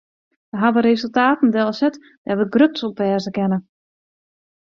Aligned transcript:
Wy 0.51 0.57
hawwe 0.63 0.79
resultaten 0.89 1.53
delset 1.57 1.95
dêr't 2.25 2.39
wy 2.41 2.47
grutsk 2.53 2.85
op 2.87 2.99
wêze 3.01 3.31
kinne. 3.37 3.57